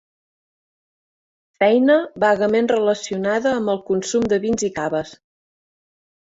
Feina 1.63 1.97
vagament 2.23 2.69
relacionada 2.73 3.53
amb 3.59 3.73
el 3.75 3.79
consum 3.91 4.27
de 4.33 4.41
vins 4.47 4.67
i 4.71 4.73
caves. 4.81 5.15